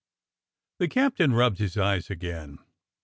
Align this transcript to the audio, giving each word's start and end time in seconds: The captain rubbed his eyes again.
The 0.79 0.87
captain 0.87 1.33
rubbed 1.33 1.59
his 1.59 1.77
eyes 1.77 2.09
again. 2.09 2.57